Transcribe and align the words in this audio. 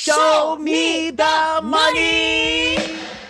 Show 0.00 0.56
me 0.58 1.10
the 1.10 1.60
money! 1.62 2.78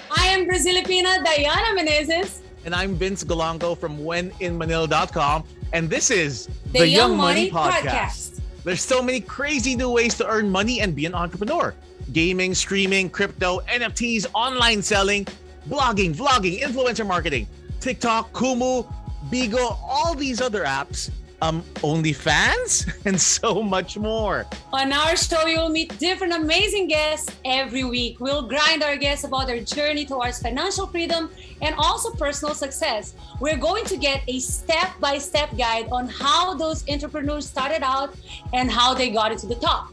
I 0.08 0.26
am 0.28 0.46
Brazilipina 0.46 1.24
Diana 1.24 1.76
Menezes. 1.76 2.42
And 2.64 2.76
I'm 2.76 2.94
Vince 2.94 3.24
Golangco 3.24 3.76
from 3.76 3.98
WhenInManila.com. 3.98 5.42
And 5.72 5.90
this 5.90 6.12
is 6.12 6.46
the, 6.46 6.78
the 6.78 6.86
Young, 6.86 7.10
Young, 7.10 7.16
Money, 7.16 7.50
Money 7.50 7.72
Podcast. 7.72 7.82
Podcast. 7.82 8.40
There's 8.62 8.82
so 8.82 9.02
many 9.02 9.20
crazy 9.20 9.74
new 9.74 9.90
ways 9.90 10.14
to 10.18 10.28
earn 10.28 10.48
money 10.48 10.80
and 10.80 10.94
be 10.94 11.06
an 11.06 11.14
entrepreneur. 11.14 11.74
Gaming, 12.12 12.54
streaming, 12.54 13.10
crypto, 13.10 13.58
NFTs, 13.62 14.26
online 14.32 14.80
selling, 14.80 15.24
blogging, 15.68 16.14
vlogging, 16.14 16.60
influencer 16.60 17.04
marketing, 17.04 17.48
TikTok, 17.80 18.32
Kumu, 18.32 18.86
Bigo, 19.28 19.76
all 19.82 20.14
these 20.14 20.40
other 20.40 20.62
apps 20.62 21.10
um, 21.42 21.62
OnlyFans, 21.76 22.90
and 23.06 23.20
so 23.20 23.62
much 23.62 23.96
more. 23.96 24.46
On 24.72 24.92
our 24.92 25.16
show, 25.16 25.46
you'll 25.46 25.68
meet 25.68 25.98
different 25.98 26.32
amazing 26.32 26.88
guests 26.88 27.34
every 27.44 27.84
week. 27.84 28.20
We'll 28.20 28.46
grind 28.46 28.82
our 28.82 28.96
guests 28.96 29.24
about 29.24 29.46
their 29.46 29.60
journey 29.60 30.04
towards 30.04 30.40
financial 30.40 30.86
freedom 30.86 31.30
and 31.62 31.74
also 31.78 32.10
personal 32.12 32.54
success. 32.54 33.14
We're 33.40 33.56
going 33.56 33.84
to 33.86 33.96
get 33.96 34.22
a 34.28 34.38
step 34.38 34.90
by 35.00 35.18
step 35.18 35.56
guide 35.56 35.88
on 35.90 36.08
how 36.08 36.54
those 36.54 36.88
entrepreneurs 36.88 37.46
started 37.46 37.82
out 37.82 38.14
and 38.52 38.70
how 38.70 38.94
they 38.94 39.10
got 39.10 39.32
it 39.32 39.38
to 39.38 39.46
the 39.46 39.56
top. 39.56 39.92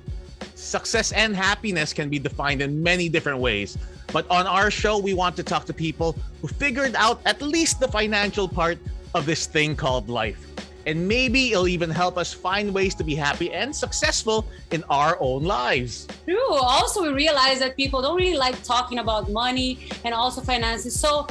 Success 0.55 1.11
and 1.11 1.35
happiness 1.35 1.93
can 1.93 2.09
be 2.09 2.19
defined 2.19 2.61
in 2.61 2.81
many 2.81 3.09
different 3.09 3.39
ways. 3.39 3.77
But 4.11 4.29
on 4.31 4.47
our 4.47 4.71
show, 4.71 4.97
we 4.97 5.13
want 5.13 5.35
to 5.35 5.43
talk 5.43 5.65
to 5.65 5.73
people 5.73 6.15
who 6.41 6.47
figured 6.47 6.95
out 6.95 7.21
at 7.25 7.41
least 7.41 7.79
the 7.79 7.87
financial 7.87 8.47
part 8.47 8.77
of 9.13 9.25
this 9.25 9.45
thing 9.45 9.75
called 9.75 10.09
life 10.09 10.47
and 10.87 11.05
maybe 11.05 11.51
it'll 11.51 11.67
even 11.67 11.89
help 11.89 12.17
us 12.17 12.33
find 12.33 12.73
ways 12.73 12.95
to 12.95 13.03
be 13.03 13.13
happy 13.13 13.51
and 13.51 13.75
successful 13.75 14.47
in 14.71 14.83
our 14.89 15.17
own 15.19 15.43
lives. 15.43 16.07
True. 16.23 16.53
Also, 16.53 17.03
we 17.03 17.09
realize 17.09 17.59
that 17.59 17.75
people 17.75 18.01
don't 18.01 18.15
really 18.15 18.37
like 18.37 18.63
talking 18.63 18.99
about 18.99 19.29
money 19.29 19.79
and 20.05 20.13
also 20.13 20.41
finances. 20.41 20.97
So, 20.97 21.27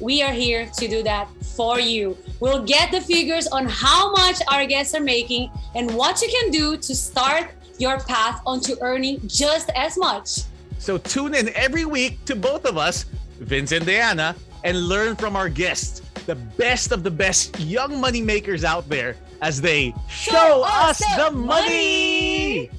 we 0.00 0.22
are 0.22 0.32
here 0.32 0.68
to 0.78 0.88
do 0.88 1.02
that 1.04 1.28
for 1.56 1.80
you. 1.80 2.16
We'll 2.40 2.64
get 2.64 2.90
the 2.90 3.00
figures 3.00 3.46
on 3.48 3.66
how 3.66 4.12
much 4.12 4.40
our 4.50 4.64
guests 4.66 4.94
are 4.94 5.00
making 5.00 5.50
and 5.74 5.92
what 5.94 6.20
you 6.20 6.28
can 6.28 6.50
do 6.50 6.76
to 6.76 6.94
start 6.94 7.50
your 7.78 7.98
path 8.00 8.40
onto 8.46 8.76
earning 8.80 9.20
just 9.26 9.70
as 9.76 9.96
much. 9.96 10.42
So, 10.78 10.98
tune 10.98 11.34
in 11.34 11.50
every 11.54 11.84
week 11.84 12.24
to 12.26 12.34
both 12.34 12.64
of 12.64 12.76
us, 12.76 13.04
Vince 13.38 13.70
and 13.70 13.86
Diana, 13.86 14.34
and 14.64 14.88
learn 14.88 15.14
from 15.14 15.36
our 15.36 15.48
guests 15.48 16.02
the 16.28 16.34
best 16.34 16.92
of 16.92 17.02
the 17.02 17.10
best 17.10 17.58
young 17.58 17.98
money 17.98 18.20
makers 18.20 18.62
out 18.62 18.86
there 18.90 19.16
as 19.40 19.62
they 19.62 19.94
show, 20.10 20.32
show 20.32 20.62
us, 20.62 21.02
us 21.02 21.16
the 21.16 21.30
money. 21.34 22.70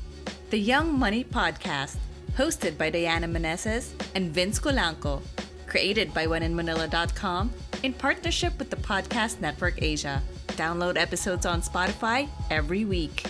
The 0.52 0.59
Young 0.59 0.97
Money 0.97 1.23
Podcast, 1.23 1.97
hosted 2.38 2.77
by 2.77 2.92
Diana 2.92 3.27
Menezes 3.27 3.89
and 4.14 4.31
Vince 4.31 4.59
Golangco, 4.59 5.22
created 5.66 6.14
by 6.14 6.27
WhenInManila.com 6.27 7.52
in 7.81 7.94
partnership 7.94 8.58
with 8.59 8.70
the 8.70 8.75
Podcast 8.75 9.42
Network 9.42 9.81
Asia. 9.81 10.22
Download 10.50 10.95
episodes 10.95 11.47
on 11.47 11.64
Spotify 11.64 12.30
every 12.52 12.86
week. 12.86 13.23